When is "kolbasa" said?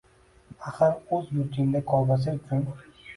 1.91-2.33